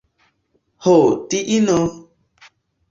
[0.87, 0.95] Ho,
[1.35, 1.79] diino!